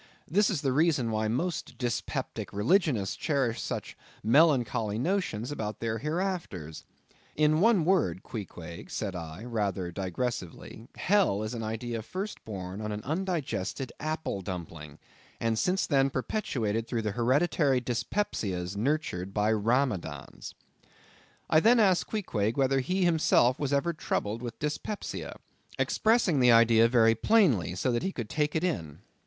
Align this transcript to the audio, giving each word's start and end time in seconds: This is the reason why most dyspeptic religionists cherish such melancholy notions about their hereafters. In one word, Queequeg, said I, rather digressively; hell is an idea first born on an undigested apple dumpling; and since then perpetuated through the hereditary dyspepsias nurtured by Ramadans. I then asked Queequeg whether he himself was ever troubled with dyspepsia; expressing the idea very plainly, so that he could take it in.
This 0.27 0.49
is 0.49 0.61
the 0.61 0.71
reason 0.73 1.11
why 1.11 1.27
most 1.27 1.77
dyspeptic 1.77 2.51
religionists 2.51 3.15
cherish 3.15 3.61
such 3.61 3.95
melancholy 4.23 4.97
notions 4.97 5.51
about 5.51 5.79
their 5.79 5.99
hereafters. 5.99 6.85
In 7.35 7.61
one 7.61 7.85
word, 7.85 8.23
Queequeg, 8.23 8.89
said 8.89 9.15
I, 9.15 9.43
rather 9.43 9.91
digressively; 9.91 10.87
hell 10.97 11.43
is 11.43 11.53
an 11.53 11.61
idea 11.61 12.01
first 12.01 12.43
born 12.45 12.81
on 12.81 12.91
an 12.91 13.03
undigested 13.03 13.91
apple 13.99 14.41
dumpling; 14.41 14.97
and 15.39 15.59
since 15.59 15.85
then 15.85 16.09
perpetuated 16.09 16.87
through 16.87 17.03
the 17.03 17.11
hereditary 17.11 17.79
dyspepsias 17.79 18.75
nurtured 18.75 19.35
by 19.35 19.53
Ramadans. 19.53 20.55
I 21.47 21.59
then 21.59 21.79
asked 21.79 22.07
Queequeg 22.07 22.57
whether 22.57 22.79
he 22.79 23.03
himself 23.05 23.59
was 23.59 23.71
ever 23.71 23.93
troubled 23.93 24.41
with 24.41 24.57
dyspepsia; 24.57 25.35
expressing 25.77 26.39
the 26.39 26.51
idea 26.51 26.87
very 26.87 27.13
plainly, 27.13 27.75
so 27.75 27.91
that 27.91 28.01
he 28.01 28.11
could 28.11 28.29
take 28.31 28.55
it 28.55 28.63
in. 28.63 29.01